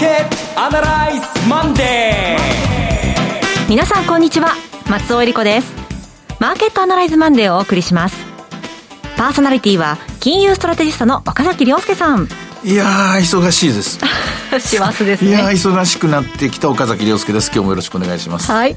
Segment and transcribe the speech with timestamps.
[0.00, 3.68] ケットアナライズマンデー。
[3.68, 4.54] 皆さんこんにちは。
[4.88, 5.74] 松尾恵理子です。
[6.38, 8.16] マーケットアナライズマンデーをお送りします。
[9.18, 12.28] パーソナリティは金融ストラテジストの岡崎亮介さん。
[12.64, 13.98] いやー忙しいです。
[14.58, 15.28] 幸せですね。
[15.28, 17.50] いやー忙しくなってきた岡崎亮介です。
[17.52, 18.50] 今日もよろしくお願いします。
[18.50, 18.74] はい。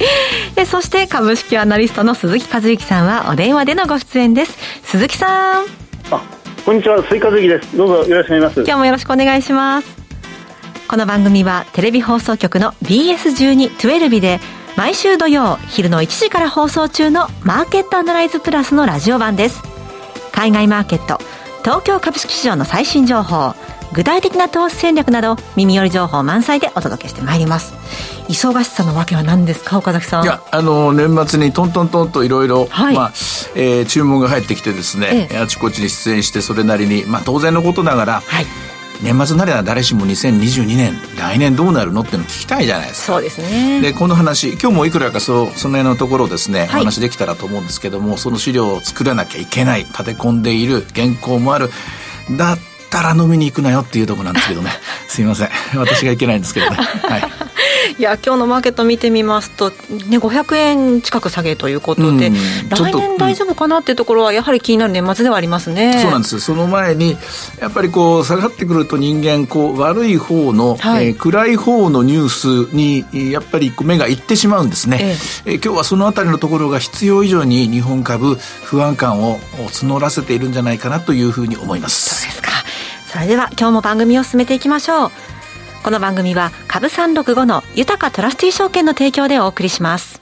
[0.56, 4.58] でそして株式アナリストの鈴木和之さんはお電話でのご出演です。
[4.84, 5.66] 鈴木さん。
[6.12, 6.22] あ
[6.66, 7.02] こんにちは。
[7.10, 7.78] スイカズキです。
[7.78, 8.68] どうぞよろしくお願いします。
[8.68, 10.03] 今日もよろしくお願いします
[10.94, 14.40] この番組はテレビ放送局の BS12-12 で
[14.78, 19.64] 毎週土曜昼の1時から放送中のマーケットアナライズプラスのラジオ版です。
[20.32, 21.18] 海外マーケット
[21.64, 23.56] 東京株式市場の最新情報
[23.94, 27.74] 具体的な投資戦略など耳寄り情報満載でお届けしてまいります。
[28.28, 30.26] 忙しさのわけは何ですか岡崎さん？
[30.26, 32.48] いやあの年末にトントントンといろい。
[32.48, 33.12] ろまあ
[33.56, 38.46] えー、注文が入ってきてですね、ええ、あちこちに出演してそれなりにまあ当然のことながら、はい、
[39.02, 43.14] 年末なりは誰しも2022年来年どうなるのってのを聞きたいじゃないですか。
[43.14, 43.82] そうですね。
[43.82, 51.70] でこの話今日もいくらかそその辺のところですね、はい、お話できたらと思うんですけどもその資料を作らなきゃいけない立て込んでいる原稿もある。
[52.38, 52.58] だっ
[52.94, 54.70] たら飲みに行くなよっていうところなんですけどね。
[55.10, 55.50] すいません。
[55.76, 56.78] 私がいけないんですけどね。
[56.78, 57.24] はい。
[57.98, 62.32] いや今日のマーケット見てみますと、ね、500円近く下げということで、
[62.70, 66.00] 来年大丈夫かなっていうところは、やはり気になる年末ではありますね。
[66.02, 67.18] そうなんですその前に、
[67.60, 75.18] やっぱりこう、下がってくると人間、こう、悪い方の、はい、えー、暗い方のニュースに、やっぱり目がいってしまうんですね。
[75.46, 75.52] え。
[75.52, 79.40] えー、今日はそのあたりのところが必要以上に日本株、不安感を
[79.72, 82.22] 募らせているんじゃないかなというふうに思います。
[82.22, 82.53] そうですか。
[83.14, 85.12] それでは今日も番組を進めていきましょう。
[85.84, 90.20] この番組は株365の豊かトラスティ証券の提供でお送りします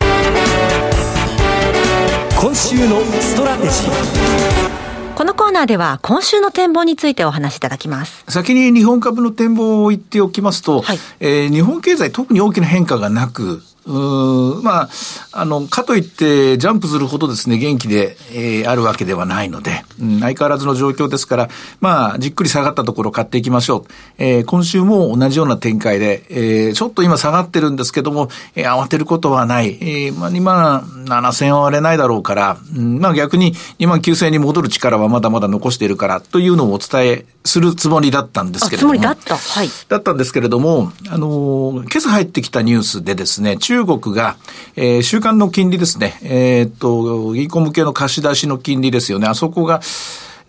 [2.38, 8.26] 今週のストラテジーこのコーナーでは今週の展望についてお話しいただきます。
[8.28, 14.90] 先に日本株の展望を言っておきますと、はい、えー、日本経済特に大きな変化がなく、うまあ、
[15.32, 21.50] あの、かといって、ジャンプするほどですね、元気で、えー、あるわけではないので、うん、相変わらずの状況ですから、
[21.80, 23.92] まあ、じっくり下がったところ買っていきましょう。
[24.20, 29.78] えー、今週も同じような展開で、えー、ちょっと今下がってるんですけども、えー、慌てることはない。
[29.82, 38.94] えー、まあ、2万7000円は割れないだろうから、うん、まあ逆に2万9000円に戻る力はまだまだ残しているから、というのをお伝えするつもりだったんですけれども。
[38.94, 39.36] つもりだった？
[39.38, 39.70] はい。
[39.90, 44.36] だったんですけれども、あの、今朝入ってきたニュースでですね、中国が、
[44.76, 49.80] えー、週間の金利ですね、えー、っと、銀行向けの貸し出しの金利ですよね、あそこが、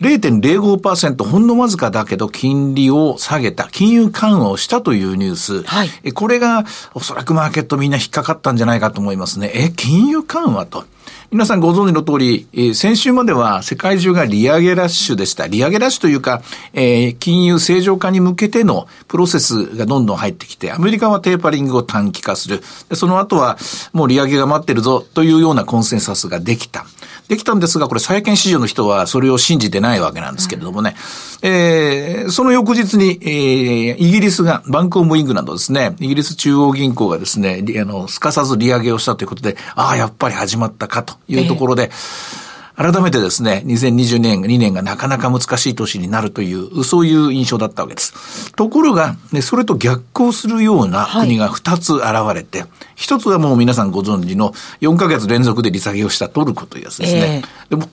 [0.03, 5.63] 0.05%ほんのわずかだけど金利を下げた、金融緩和をしたというニュース。
[5.63, 6.13] はい。
[6.13, 9.53] これがおそらくマーケットみんな引っかかったんじゃないかと思いますね。
[9.55, 10.85] え、金融緩和と。
[11.31, 15.47] 皆さんご存知の通り、えー、先週までは世界中が利上げラッシュでした。
[15.47, 16.43] 利上げラッシュというか、
[16.75, 22.63] えー、金融正常化に向けてのプロセスがどんどん入ってきて、アメリカはテーパリングを短期化する。
[22.93, 23.57] その後は
[23.95, 26.84] もう利上げが待ってるぞというようなコンセンサスができた。
[27.28, 30.94] できたんですが、これ債券市場の人はそれを信じてないわけなんですけれどもね。
[31.43, 42.52] うん、えー、その翌日に、えー、イギリスが、バンクオブイングランドですね、イギリス中央銀行がですね、あの、すかさず利上げをしたということで、ああ、やっぱり始まったかというところで、えー
[42.82, 48.53] 改めてですね、2020年、2年がなかなか難しい年になるという、そういう印象だったわけです。
[48.54, 52.04] ところが、ね、それと逆行するような国が2つ現
[52.34, 52.65] れて、
[52.97, 57.42] 一、はい、つはもう皆さんご存知の4ヶ月連続で利下げをしたトルコというやつですね。
[57.71, 57.88] えー、でも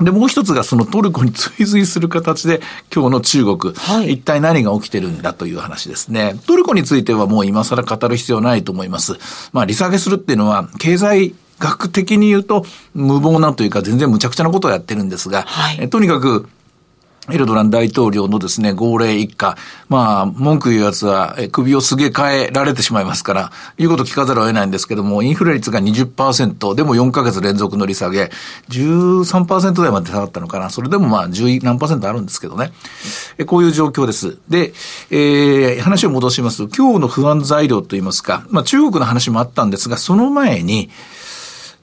[0.00, 2.60] で、もう一つがそのトルコに追随する形で
[2.92, 6.34] 今日の中国、はい、一体何が起きてるんだという話ですね。
[6.46, 9.16] トルコについてはもう今更語る必要ないと思います。
[9.52, 11.34] まあ利下げするっていうのは経済
[11.64, 12.64] 学的に言うと
[12.94, 16.48] 無謀なというか全然無茶苦茶なことをやってるんですが、はい、えとにかく
[17.32, 19.56] エルドラン大統領のですね、号令一家。
[19.88, 28.30] まあ、文句言うやつは、首をすげ替えられてしまいますから、言うこと聞かざるを得ないんですけども、インフレ率が20%、でも4ヶ月連続の利下げ、
[28.68, 30.68] 13%台まで下がったのかな。
[30.68, 32.72] それでもまあ、10何あるんですけどね。
[33.46, 34.36] こういう状況です。
[34.50, 34.74] で、
[35.10, 40.90] えー、話を戻しますと、今日の不安材料といいますか、まあ、中国の話もあったんですが、その前に、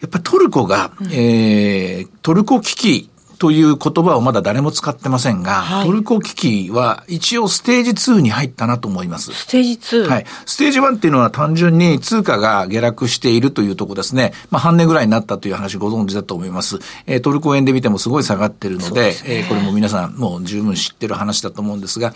[0.01, 3.11] やっぱりトルコが、うん、えー、トルコ危機
[3.41, 9.33] という言葉をまだ誰も使ってませんが、はい、トルコ危機は一応ステージ2に入ったなと思います。
[9.33, 10.07] ステージ 2?
[10.07, 10.25] はい。
[10.45, 14.33] ステージ1っていうのは単純に通貨が下落しているというところですね。
[14.51, 16.77] まあ半年ぐらいになったという話ご存知だと思います。
[17.07, 22.13] えー、トルコ円で見てもすごい下がってるので、でね、えー、これも皆さんもう十分知ってる話だと思うんですが、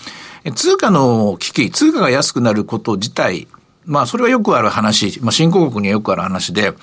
[0.54, 3.48] 通貨の危機、通貨が安くなること自体、
[3.86, 6.74] まあ、それはよくある話、まあ、新興国にはよくある話で、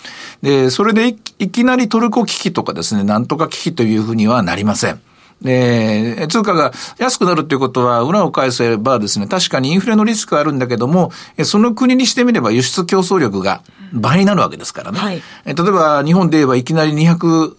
[0.43, 5.01] で、それでいきなりトルコ危機とかですね、なんとか危機というふうにはなりません。
[5.45, 11.11] えー、通貨が安くなるっていうことは、裏を返せばですね、確かにインフレのリスクがあるんだけども、
[11.45, 13.63] その国にしてみれば輸出競争力が
[13.93, 14.99] 倍になるわけですからね。
[14.99, 17.57] はい、例えば、日本で言えばいきなり200、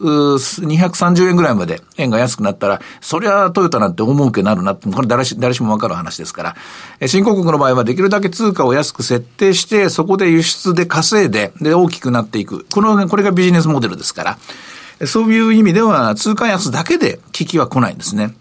[0.66, 6.56] 230円ぐらいまで円が安くなったら、そりゃトヨタなんて大儲けになるなって、これ誰し誰しもわかる話ですか
[7.00, 12.66] ら、新興国の場合はできるだけ通貨を安く設定して、そこで輸出で稼いで、で、大きくなっていく。
[12.72, 14.38] この、これがビジネスモデルですから。
[15.06, 18.36] そういう意味では、通貨安だけで危機は来ないんですね。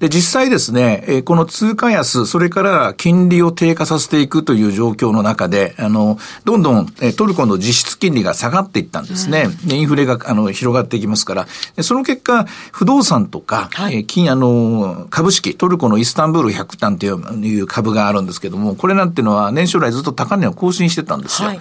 [0.00, 6.86] で、実際ですね、この通貨安、それから金利を低下させていくという状況の中で、あの、どんどん
[7.16, 9.48] トルコの実質金利が下がっていったんですね。
[9.64, 11.46] うん、インフレがあの広がっていきますから、
[11.82, 21.48] その結果、不動産とか、はい、金、あの、株式、トルコのイスタンブール100単という株があるんですけども、これなんていうのは年初来ずっと高値を更新してたんですよ。
[21.48, 21.60] はい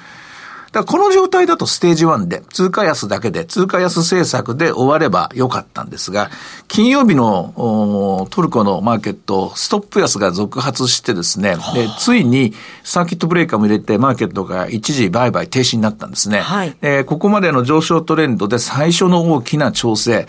[0.71, 6.29] だからこの状態だとステージ1で、通貨安だけで、通貨安政策で終わればよかったんですが、
[6.67, 12.53] 金曜日のトルコのマーケット、ストップ安が続発してですね、でついに
[12.83, 16.39] サーキットブレーカーも入れて、マーケットが一時売買停止になったんですね。
[16.39, 20.27] はい、でここまでの上昇トレンドで最初の大きな調整、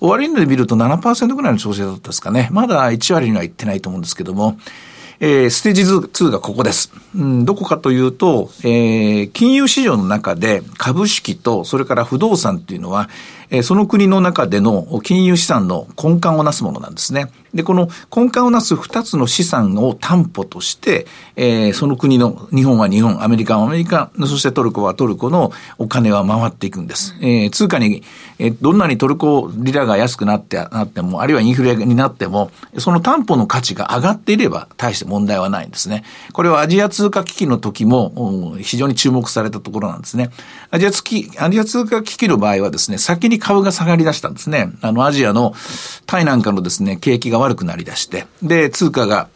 [0.00, 2.48] 終値で見ると7%ぐらいの調整だったですかね。
[2.52, 4.56] まだ1割にはいってないと思うんですけども、
[5.20, 6.92] えー、ステージ2がここです。
[7.14, 13.08] うん、どこかというと、えー、金融市場の中で株式と、それから不動産っていうのは、
[13.52, 17.30] え、その国の中での金融資産の根幹をなすものなんですね。
[17.54, 21.06] で、この根幹をなす二つの資産を担保として、
[21.36, 27.14] えー、その国の、日本は日本、アメリカはアメリカ、そしてトルコはトルコのお金は回っていくんです。
[27.20, 28.02] えー、通貨に、
[28.38, 36.04] えー、どんなにトルコリラが安くなって、なっても、あるいはインフレになっても、その担保の価値が上がっていれば、大して問題はないんですね。
[36.32, 40.30] これはアジア通貨危機の時も、非常に注目されたところなんですね。
[40.70, 41.02] アジア通
[41.38, 44.70] アジア通貨危機の場合はですね、先に株が下がり出したんですね。
[44.80, 45.54] あの、アジアの
[46.06, 49.28] タイなんかのですね、景気が悪くなり出して、で、通貨が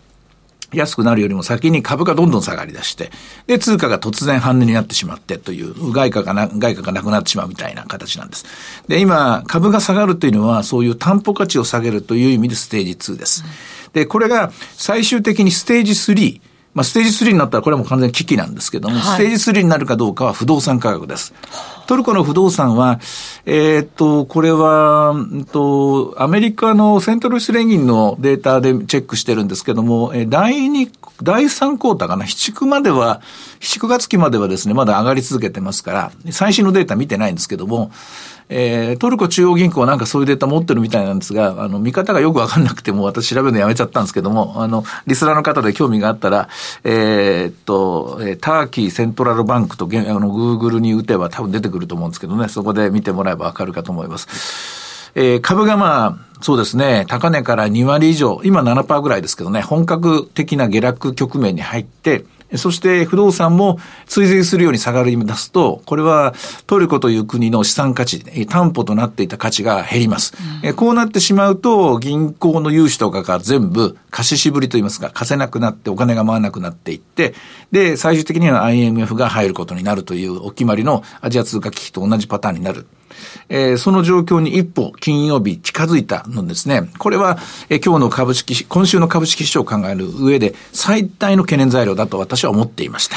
[0.72, 3.10] 安くなるよりも先に株がどんどん下がり出して、
[3.46, 8.44] で、通貨が突然半値になってしまってという、外貨がな、外貨がなくなってしまうみたいな形なんです。
[8.86, 13.44] で、今、株が下がるというのは、そういう担保価値を下げるという意味でステージ2です。
[13.92, 16.40] で、これが最終的にステージ3、
[16.76, 21.32] まあ、ステージ3になったらこれはもう完全に危機なんですけども、はい、ステージ3になるかどうかは不動産価格です。
[21.86, 23.00] トルコの不動産は、
[23.46, 30.90] えー、っと、これは、うんと、アメリカのセントルイス連銀のデータでチェックしてるんですけども、え第2、
[31.22, 33.22] 第3クォーターかな、7、9までは、
[33.60, 37.90] 7、9月期まではですね、まだ上がり続けてますから、最新のデータ見てないんですけども、
[38.48, 46.48] えー、トルコ中央銀行はなんかそういうデータ持ってるみたいなんですが、あの、見方がよくわかんなくても私調べるのやめちゃったんですけども、あの、リスナーの方で興味があったら、
[46.84, 55.12] えー、っと、ターキーセントラルバンクと、あの、グーグルに打てば多分出てくると思うんですけどね、そこで見てもらえばわかるかと思います。
[55.16, 66.34] えー、株がまあ、そうですね、高値から2割以上、今7%ぐらいですけどね、本格的な下落局面に入って、そして不動産も追随するように下がり出すと、これは
[66.66, 70.34] トルコという国の資産価値、担保となっていた価値が減ります。
[70.62, 77.34] うん、こうなってしまうと、銀行の融資とかが全部貸ししぶりといいますか、貸せなくなってお金が回らなくなっていって、
[77.72, 82.86] で、最終的には IMF が入ることになるというお決まりのアジア通貨危機と同じパターンになる。
[83.48, 86.90] えー、その状況に一歩金曜日近づいたのですね。
[86.98, 87.38] これは、
[87.68, 93.16] えー、今日の株式、今週の株式市場を考える上で最大の懸念材料だと私は思っていました。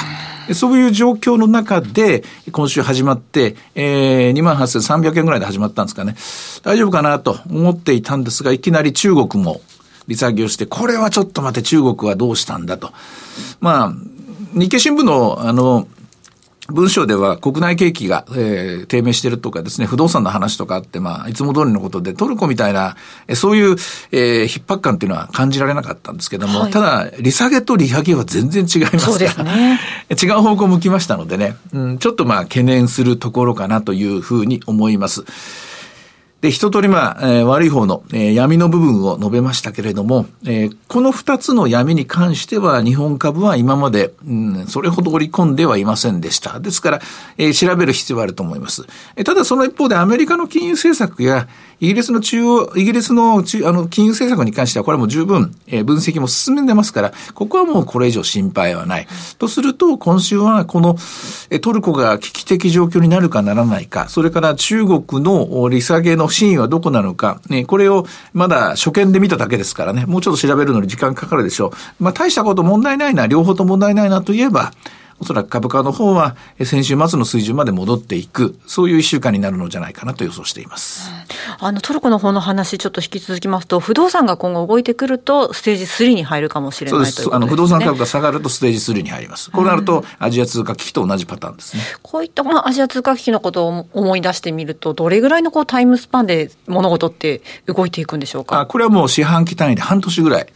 [0.53, 6.15] そういう状況の中で、今週始まって、えー、28,300円ぐらいで始まったんですかね。
[6.63, 9.61] 大丈夫かなと思っていたんですが、いきなり中国も
[10.07, 12.91] 利下げをして、これはちょっと待って、中国はどうしたんだと。
[13.61, 13.93] まあ、
[14.53, 15.87] 日経新聞の、あの、
[16.71, 22.95] 文章では国内景気が、えー、低迷してるとかですね、不動産の話とかあって、まあ、いつも通りのことで、トルコみたいな、
[23.27, 23.75] えそういう、
[24.11, 29.79] えー、逼迫感っていうのは感じられなかったんですけども、はい、ただ、利下げと利上げは全然違いますから、ね、
[30.11, 35.25] 違う方向向きましたのでね、うん、ちょっとまあ、懸念するところかなというふうに思います。
[36.41, 46.61] で、一通りまあ、えー、悪い方の、えー、闇の部分を述べましたけれども、えー、この二つの闇に関しては日本株は今まで、うん、それほど織り込んではいませんでした。
[46.61, 47.01] ですから、
[47.37, 48.85] えー、調べる必要はあると思います。
[49.17, 51.47] えー、ただその一方でアメリカの金融政策や、
[51.81, 59.07] イギリスの中央、イギリスの中あの金融政策に関してはこれも十分、えー、分析も進んでますから、ここはもうこれ以上心配はない。
[59.37, 60.97] とすると、今週はこの、
[61.61, 71.67] トルコが危機的状況になるかならないか、それから中国の利下げの真意はどこなのか、ね、これをまだ初見で見ただけですからね、もうちょっと調べるのに時間かかるでしょ
[71.99, 72.03] う。
[72.03, 74.73] まあ大したこと問題ないな、両方と問題ないなといえば、
[75.19, 81.11] おそらく株価の方は先週末の水準まで戻っていく、そういう一週間になるのじゃないかなと予想しています。
[81.59, 89.51] あの、トルコの方の話、ちょっと引き続きますと、不動産が今後動いてくると、ステージ3に入るかもしれないとね、あの、不動産株が下がるとステージ3に入ります。
[89.51, 91.83] こうなると、アジア通貨危機と同じパターンですね。
[92.01, 98.61] こういった、まあ、アジア通貨危機のことを思い出してみると、どれぐらいのこうタイムスパンで物事って動いていくんでしょうか？
[98.61, 100.47] あこれはもう四半期単位で半年ぐらい、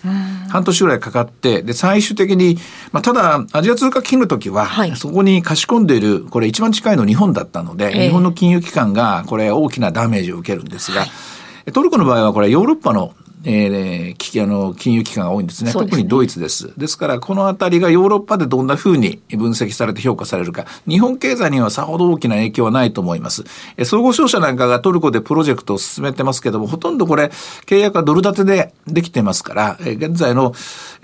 [0.50, 2.58] 半年ぐらいかかって、で、最終的に、
[2.92, 11.72] まあ、ただ、アジア通貨危機の時は、はい、そこに貸し込んでいる、これ一番近いの日本だったので、えー、日本の金融機関が、これ大きなダメージを受けるんですが、はい。
[11.72, 13.14] トルコの場合はこれヨーロッパの
[13.46, 15.72] えー、あの金融機関が多いんですね。
[15.74, 16.74] 特にドイツです。
[16.78, 23.44] ですから、このあたりがヨーロッパでどんなふうに分析されて評価されるか、日本経済にはさほど大きな影響はないと思います。
[23.78, 27.32] え総合商社なんかがトルコでプロジェクトを進めてますけども、ほとんどこれ、
[27.66, 30.54] 契約はドル建てでできてますから、え現在の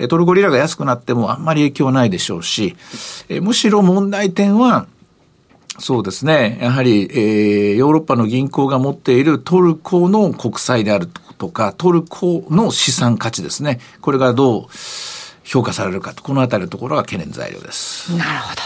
[0.10, 2.76] トルコリラが安くなってもあんまり影響はないでしょうし、
[3.28, 4.88] えむしろ問題点は、
[5.80, 6.60] そうですね。
[6.62, 11.08] やはり、えー、ヨーロッパの銀行が持っているトルコの国債である
[11.38, 13.80] とか、トルコの資産価値ですね。
[14.02, 14.66] これがどう
[15.44, 18.16] 評価されるかと、このあたりのところが懸念材料です。
[18.16, 18.62] なるほど。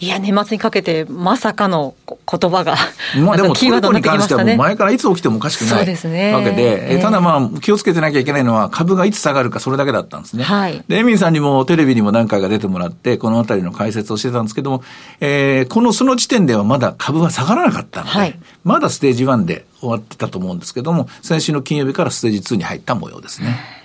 [0.00, 2.76] いや、年末にかけてまさかの言葉が、
[3.18, 10.44] まあでもトルコに関しては前からいつ起きてもおかしくないわけで、えー、ただまあ気をつけてなきゃいけないのは株がいつ下がるかそれだけだったんですね。
[10.44, 10.84] はい。
[10.88, 14.82] で、エミンさんにもテレビにも何回か出てもらって、このあたりの解説をしてたんですけども、
[15.20, 23.76] えー、このその時点ではまだ株は下がらなかったので、はい、まだステージ1で終わってたと思うんですけども、先週の金曜日からステージ2に入った模様ですね。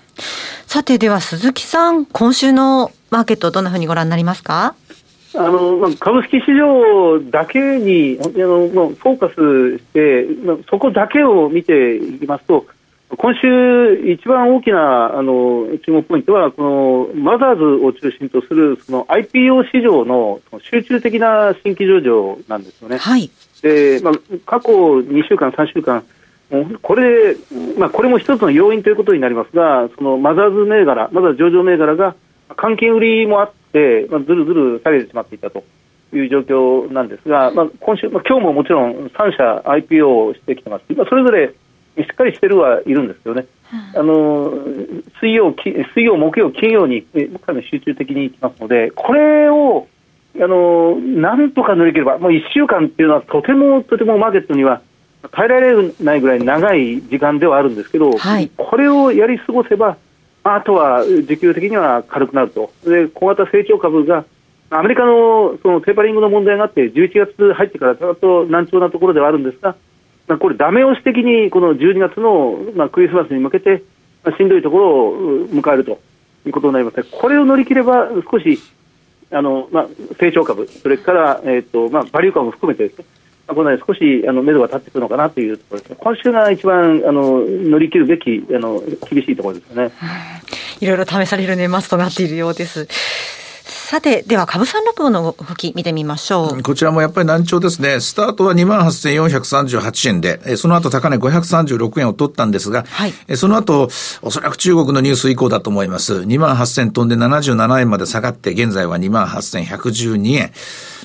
[0.68, 4.76] さて、では鈴木さん、今週のマーケットどんなふうにご覧になりますか？
[5.34, 12.66] あのまあ、株式市場だけにあの、まあ、フォーカスして、まあ、そこだけを見ていきますと
[13.18, 20.40] 今週、一番大きなあの注目ポイントはこのマザーズを中心とするその IPO 市場の
[20.72, 22.98] 集中的な新規上場なんですよね。
[22.98, 23.30] はい
[23.62, 24.14] でまあ、
[24.46, 26.04] 過去2週間、3週間
[26.82, 27.36] これ、
[27.78, 32.16] まあ、これも一つの要因ということになりますがそのマザーズ銘柄、マザーズ上場銘柄が
[32.50, 33.61] 換金売りもあって、
[34.10, 35.64] まあ、ずるずる下げてしまっていたと
[36.14, 40.84] いう状況なんですが、まあ、今週、まあ、今日ももちろん3社 IPO をしてきてます。
[40.96, 41.54] まあ、それぞれ
[41.98, 43.46] しっかりしてるはいるんですよね。
[43.96, 44.52] あの
[45.22, 45.56] 水曜、
[45.94, 47.04] 水曜、木曜、金曜に
[47.46, 49.88] かなり集中的にいきますので、これを
[50.36, 54.82] あのなんとか乗り切れば、もう1週間っていうのはとてもとてもマーケットには
[55.32, 59.98] 耐えられないぐらい長い時間ではあるんですけど、はい、これをやり過ごせば、
[60.44, 64.26] あとは需給的には軽くなると、で小型成長株が
[64.72, 69.76] アメリカのそのテーパリングの問題があって、11月入ってからずっと難聴なところではあるんですが、
[70.28, 73.84] まあ、これ、ダメ押し的にこの12月の、まあ、クリスマスに向けて、
[74.24, 76.00] まあ、しんどいところを迎えると
[76.46, 78.60] いうことになります、これを乗り切れば、少し
[79.30, 79.88] あの、まあ、
[80.20, 83.06] 成長株、それから、えーとまあ、バリュー株も含めてですね、
[83.56, 89.92] この少しあの目処が立ってくるのかなというところですね、今週が一番あの乗り切るべきあの厳しいところですね。
[90.80, 92.88] いろいろ試される年末となっているようです。
[93.92, 96.64] さて、では株三六の動き見てみましょう。
[96.64, 98.00] こちらもやっぱり難聴ですね。
[98.00, 103.90] スタートは28,438円で、その後高値536円を取ったんですが、はい、その後、
[104.22, 106.14] おそらく中国のニュース以降だと思います。
[106.22, 110.54] 28,000飛んで77円まで下がって、現在は28,112円。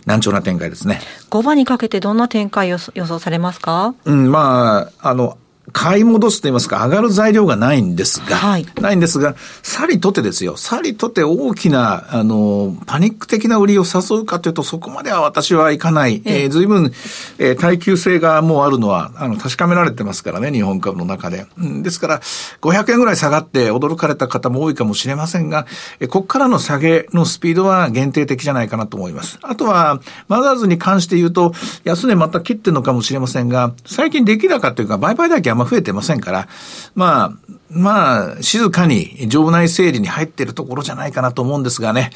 [0.05, 1.01] 難聴な展開ですね。
[1.31, 3.97] 5番にかけてどんな展開予想されますか？
[4.05, 5.39] うん、まあ、あの、
[5.73, 16.23] 買い戻すと言いますか、上がる材料がないんですが、はい、ないんですが、さりとてですよ、さりとて大きな、あの、パニック的な売りを誘うかというと、そこまでは私はいかない。
[16.25, 16.93] ええー、随分、
[17.39, 21.47] えー、耐久性がもうあるのは、あの、確かめられてますからね、日本株の中で。
[21.59, 22.21] うん、ですから、
[22.61, 25.67] 500円ぐらい下がって驚かれた方も多いかもしれませんが、
[25.99, 29.39] えー、ここからの下げのスピードは限定的じゃないかなと思います。
[29.43, 31.53] あとは、マザーズに関して言うと、
[31.85, 36.49] 安値また切ってるのかもしれませんが、最近出来高というか、売買だけあんま増えてませんから、
[36.95, 42.11] まあ、まあ、静かに場内整理に入っているところじゃないかなと思うんですがね。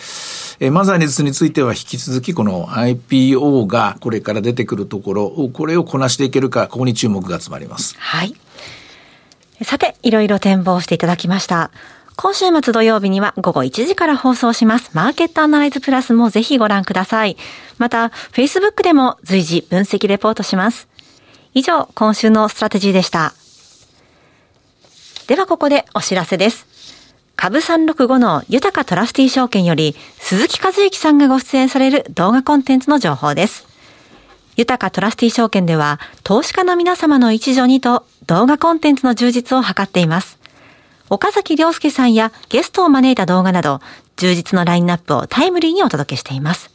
[0.61, 7.97] えマザーネスについては引き続きこの IPO がこれから出てくるところ、これをこなしていけるか、ここに注目が集まります。
[7.99, 8.35] はい。
[9.63, 11.71] さて、いろいろ展望していただきました。
[12.17, 14.91] 今週末土曜日には午後1時から放送します。
[14.93, 17.39] マーケットアナライズプラスもぜひご覧ください。
[17.79, 20.90] また、Facebook でも随時分析レポートします。
[21.53, 23.35] 以上、今週のストラテジーでした。
[25.27, 26.67] ではここでお知らせです。
[27.35, 33.67] 株365の豊かトラスティ証券より鈴木和之さんがご出演される動画コンテンツの情報です。
[34.57, 40.39] 豊かトラスティ証券では投資家の皆様の一助にと動画コンテンツの充実を図っています。
[41.09, 43.81] 岡崎良介さんやゲストを招いた動画など
[44.17, 46.71] 充実のラインナップをタイムリーにお届けしています。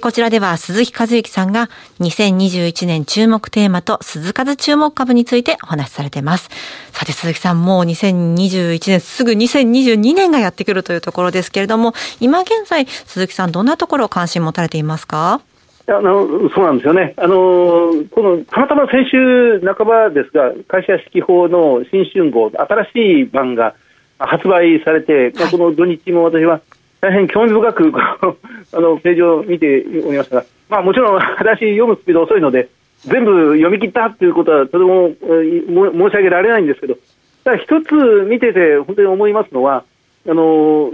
[0.00, 1.68] こちらでは鈴木和之さんが
[2.00, 6.50] 2021年注目テーマと鈴数注目株についてお話しされています。
[6.92, 15.40] さて鈴木さん、もう2021年すぐ2022年がやってくるというところですけれども、今現在鈴木さんどんなところを関心持たれていますか？
[15.88, 23.76] あのそうなんですよね、あのこのたまたま先週半ばですが、会社指揮法の新春号、新しい版が
[24.18, 26.60] 発売されて、まあ、この土日も私は
[27.00, 27.92] 大変興味深く
[28.72, 32.68] あのページを見ておりましたが、まあ、もちろん私、読むスピード遅いので、
[33.04, 36.96] 全部読み切ったということはとても申し上げられないんですけど、
[37.44, 37.92] ただ一つ
[38.26, 39.84] 見てて本当に思いますのは、
[40.28, 40.90] あの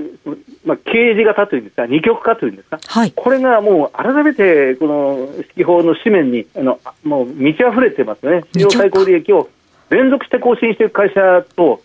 [0.66, 9.48] まあ、刑事型というんですか、二極化というんですか、はい、これがもう改めてこの指揮法の紙面にあのもう満ち溢れてますよね、市場最高利益を
[9.88, 11.80] 連続して更新していく会社と、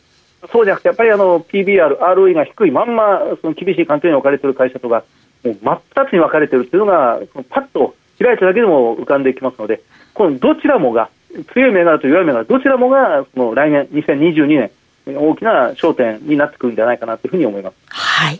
[0.51, 5.03] そうじゃなくて、やっぱりあの PBR、ROE が低いまんま、その厳しい環境に置かれている会社とか、
[5.43, 9.81] もう真っ二つに分かれているというのが、パッと開いただけでも浮かんでいきますので、
[10.13, 11.09] このどちらもが、
[11.53, 14.71] 強い銘柄と弱い銘柄、どちらもがその来年、2022年、
[15.17, 17.75] 大きな焦点になってくるんじゃないかなというふうに思います。
[17.89, 18.39] はい。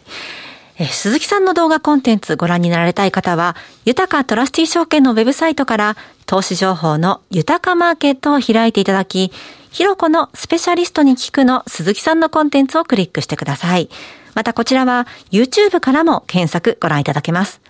[0.80, 9.32] え鈴木さんの動画コンテンツご覧になられたい方は、豊かトラスティ証券のウェブサイトから投資情報の豊かマーケットを開いていただき、
[9.78, 13.90] ひろこのスペシャリストに聞くの鈴木さんのコンテンツをクリックしてください。
[14.34, 17.62] またこちらは YouTube からも検索ご覧いただけます。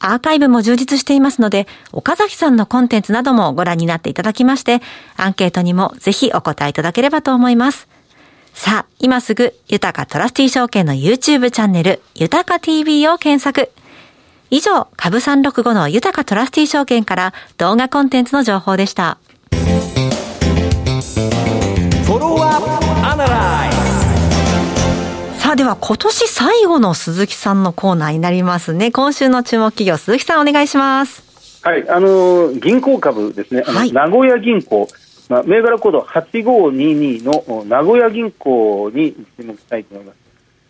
[0.00, 4.82] アーカイブも充実していますので、岡崎さんのコンテンツなどもご覧になっていただきまして、
[5.16, 7.86] アンケートにもぜひお答えいただければと思います。
[8.52, 13.70] さあ、今すぐ、豊かトラスティ証券の YouTube チャンネル、豊か TV を検索。
[14.50, 19.18] 以上、株365の豊かトラスティ証券から動画コンテンツの情報でした。
[25.38, 28.92] さあでは今年最後の鈴木さんのコーナーになりますね。
[28.92, 31.64] 今週の注目企業、鈴木さんお願いします。
[31.64, 33.62] はい、あの銀行株ですね。
[33.62, 34.86] はい、名古屋銀行。
[35.28, 40.16] まあ、銘柄コード8522の名古屋銀行に注目したいと思います。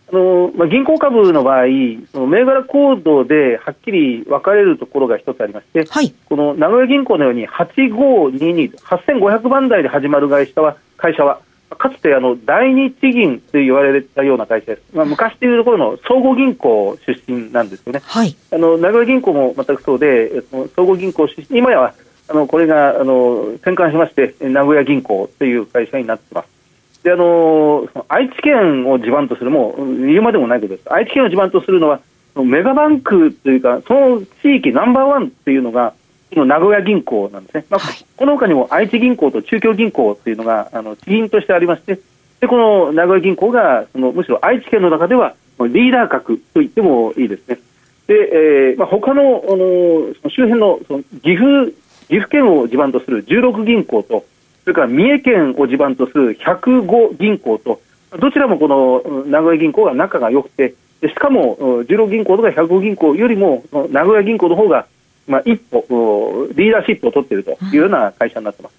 [0.09, 1.65] あのまあ、銀行株の場合、
[2.11, 11.39] その銘柄コードではっきり分かれるところが一つありまして、はい、この名古屋銀行のように8522、8500番台で始まる会社は、会社は。
[11.77, 20.43] かつてあの第二地銀と言われたような会社です、まあ、昔というところの総合銀行出身なんですよね、はい、あの名古屋銀行も全くそうで、
[20.75, 21.93] 総合銀行出身、今やは
[22.29, 27.03] あのこれがあの転換しまして、名古屋銀行という会社になっています。
[27.03, 31.99] であの愛知県を地盤とする、もう言うまでもないことです、愛知県を地盤とするのは、
[32.35, 35.95] メガバンクというか、その地域ナンバーワンというのが、こ
[36.35, 41.99] の名古屋銀行なんですね、まあ、はい、この他にも愛知銀行と中京銀行というのがあの地銀としてありまして、
[42.39, 47.59] でこの名古屋銀行がそのむしろ愛知県の中ではリーダー格と言ってもいいですね。
[48.07, 51.71] で、えーまあ、他のあの周辺のその岐阜
[52.07, 54.25] 岐阜県を地盤とする16銀行と、
[54.63, 57.81] それから三重県を地盤とする105銀行と、
[58.19, 64.87] どちらもこの名古屋銀行が仲が良くて、しかも16銀行とか105銀行よりも名古屋銀行の方が
[65.27, 68.75] まあ一歩リーダーシップを取っているというような会社になっています。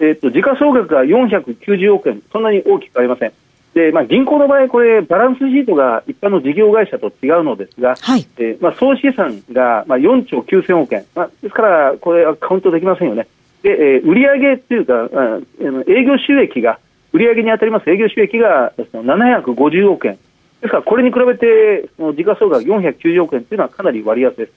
[0.00, 3.32] えっと時価総額が490億円、そんなに大きくありません。
[3.74, 13.28] でまあ、銀行の場合、これ、バランスシートが一般の事業会社と違うのですが、はいえーまあ、総資産が、まあ、4兆9000億円、まあ、ですから、これはカウントできませんよね。
[13.62, 15.38] で、えー、売上というか、あ
[15.86, 16.80] 営業収益が、
[17.12, 20.18] 売上に当たります営業収益が750億円。
[20.60, 24.52] ですから、これに比べて、その時価総額490億円というのはかなり割安です。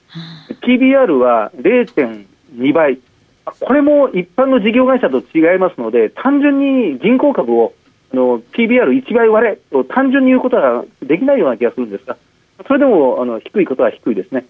[0.62, 3.00] PBR は0.2倍。
[3.46, 7.74] これも一般の事業会社と違いますので、単純に銀行株を
[8.12, 12.18] あの PBR1 倍割れと単純に言うことはできないような気がするんですが、
[12.68, 14.46] それでもあの低いことは低いですね。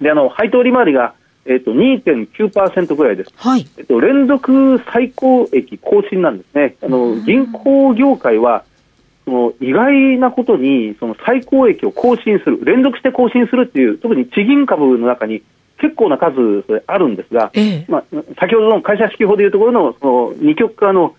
[0.00, 1.14] で、あの配当利回りが
[1.48, 8.64] えっと、2.9%ぐらいです、はいえっと、連続最高益更新なんですね、あの銀行業界は
[9.28, 15.42] その意外なことにその最高益を更新する、連続して更新するっていう、特に地銀株の中に
[15.78, 18.04] 結構な数それあるんですが、ええ、まあ、
[18.40, 21.14] 先ほどの会社指揮法でいうところのその二極化の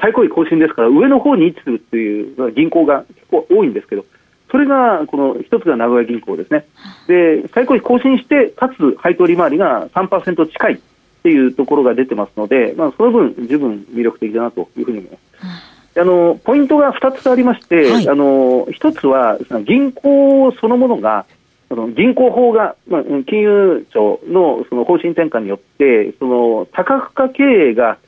[0.00, 4.04] 最高位更新ですから、上の方に位置するっていう銀行が結構多いんですけど、
[4.52, 6.64] それがこの一つが名古屋銀行ですね。
[7.08, 10.78] で、最高位更新して、かつ配当利回りが3%近いっ
[11.24, 15.67] ていうところが出てますので、まあ、その分、十分魅力的だなというふうに思います。
[15.98, 21.26] あのポイントが2つありまして、はい、あの1つは銀行そのものが、
[21.68, 27.98] その銀行法が、まあ、金融庁のその方針転換によって、その多角化経営が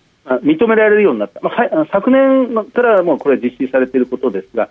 [0.43, 4.71] 認められるようになった、まあ、昨年からもうこれ実施されていることですが、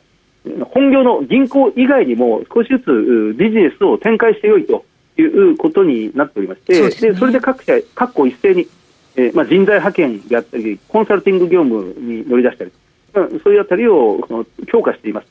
[0.71, 4.85] 本業の銀行以外にも少しずつビジネスを展開してよいと
[5.17, 8.67] いうことになっておりまして、そで、ね、それで各社、各校一斉に、
[9.15, 12.71] えーまあ、人材派遣であったり、コンサルティング業務に乗り出したり、
[13.13, 15.27] まあ、そういうあたりをその強化しています。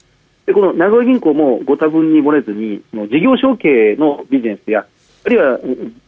[0.46, 4.86] でこの名古屋銀行もご多分に漏れずに、その事業承継のビジネスや、
[5.26, 5.58] あるいは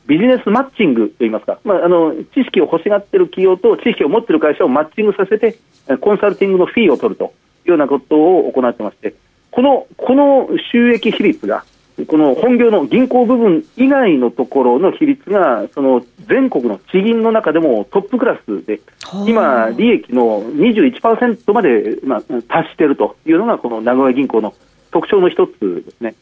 [0.06, 5.58] ビジネスマッチングといいますか、まあ、あの知識を欲しがっている企業と知識を持っている会社をマッチングさせて、
[6.00, 7.34] コンサルティングのフィーを取ると
[7.66, 9.14] いうようなことを行ってまして、
[9.50, 11.64] このこの収益比率が、
[12.06, 18.80] この本業の銀行部分以外のところの比率が、その全国の地銀の中でもトップクラスで、
[19.26, 24.54] 今、利益の21%まで、まあ、達しているというのが、この名古屋銀行の
[24.90, 26.14] 特徴の一つですね。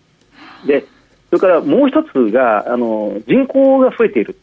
[0.66, 0.84] で
[1.30, 4.36] それからもう一つがあの人口が増えている。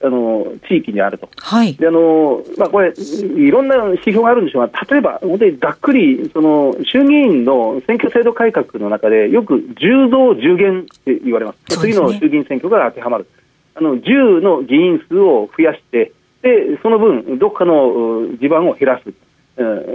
[0.00, 1.74] あの地域にあると、はい。
[1.74, 13.26] であのまあ、これ、いろんな指標があるんでしょうが、例えば、本当にざっくりその衆議院の選挙制度改革の中で、よく10増10減って言われます、すね、次の衆議院選挙が当てはまる、
[13.74, 19.12] あの10の議員数を増やして、でその分、どこかの地盤を減らす。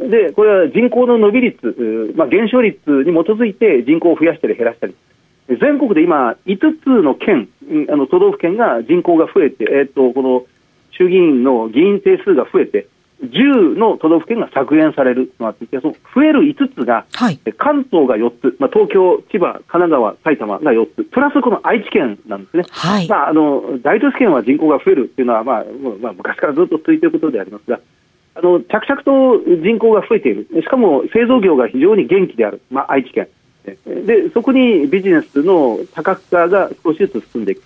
[0.10, 4.96] でこれは人口の伸び率、まあ、減少率に基づいて人口を増やしたり減らしたり、
[5.50, 7.50] 全国で今、5つの県、
[7.90, 10.46] あの都道府県が人口が増えて、えー、っとこの
[10.92, 12.88] 衆議院の議員定数が増えて、
[13.24, 25.66] 10の都道府県が削減されるとなっていて、その増える5つが、はい、関東が4つ、まあ、東京、千葉、神奈川、埼玉が4つ、プラスこの愛知県なんですね、はい、まあ、あの大都市圏は人口が増えるっていうのは、まあ
[26.02, 27.80] まあ、昔からずっと続いていることでありますが、
[28.36, 33.28] あの着々と人口が増えている、しかも製造業が非常に元気である、まあ、愛知県。
[33.66, 37.64] でそこにビジネスの多角化が少しずつ進んでいく。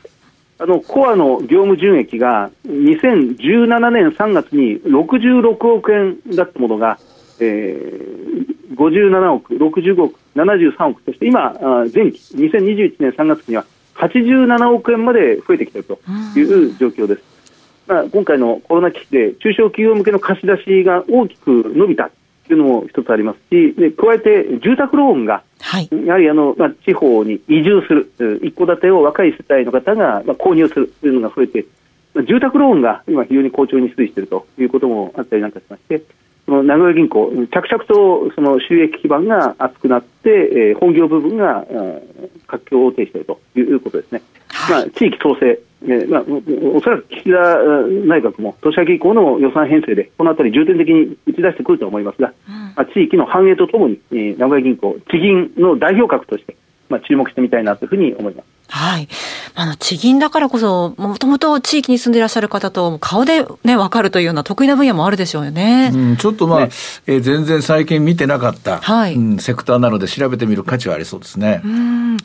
[0.59, 6.97] あのコアの業務純益が2017年3月に66億円だったものが、
[7.39, 11.53] えー、57億、65億、73億として今、
[11.93, 15.99] 前期2021年3月には87億円まで増えてきていると
[16.39, 17.21] いう状況です。
[17.87, 22.09] まあ、今回のコロナ危機で中小企業向けの貸し出しが大きく伸びた
[22.47, 31.65] というのも一つありますし、で加えて住宅ローンがはい、やはりあの、まあ、地方に移住する、一戸建てを若い世帯の方が、まあ、購入するというのが増えて、
[32.13, 36.01] まあ、住宅ローンが今、非常に好調に推移しているということもあったりなんかしまして、
[36.45, 41.65] その名古屋銀行、着々とその収益基盤が厚くなって、えー、本業部分が
[42.47, 44.21] 活況を呈しているということですね。
[44.69, 46.23] まあ、地域創生、えーまあ、
[46.75, 56.55] おそらく岸田内閣も年明け以降の予算編成で、このあたり重点的に打ち出してくると思いますが、うん、まあ、地域の繁栄とともに、えー、名古屋銀行、地銀の代表格として、
[56.89, 58.56] まあ、注目してみたいなというふうに思います。
[58.69, 59.07] はい。
[59.55, 65.91] あの、地銀だからこそ、もともと地域に住んでいらっしゃる方と顔でね、わかるというような得意な分野もあるでしょうよね。
[65.93, 66.69] うん、ちょっとまあ、ね、
[67.07, 71.61] えー、全然最近見てなかった、はい、うん、セクターなので調べてみる価値はありそうですね。
[71.63, 72.17] うん。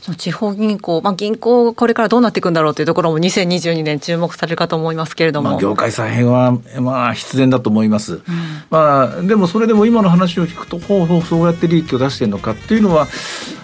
[0.00, 5.50] その地方銀行、まあ銀行これからどうなっていくんだろうというところも2022年注目されるかと思いますけれども。
[5.50, 8.14] まあ、業界再編は、まあ、必然だと思います。
[8.14, 8.22] うん、
[8.70, 13.06] まあ、でもそれでも今の話を聞くと、ほうほうそうやって利益を出してるのかっていうのは、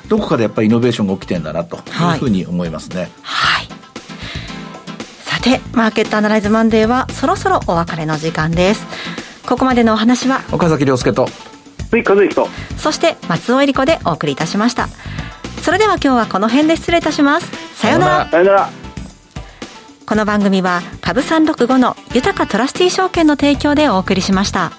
[0.08, 3.10] どこかでやっぱりイノベーションが起きてんだなというふうに思いますね。
[3.22, 3.68] はい、
[5.24, 8.84] さてマーケットアナライズマンデーはそろそろお別れの時間です。
[9.46, 11.28] ここまでのお話は岡崎亮介と
[11.90, 12.48] 鈴木和之と。
[12.76, 14.88] そして松尾恵理子でお送りいたしました。
[15.62, 17.46] それでは今日はこの辺で失礼いたします。
[17.76, 18.28] さようなら。
[18.28, 18.70] さようなら。
[20.04, 24.72] この番組は株三六五の豊かトラスティ証券の提供でお送りしました。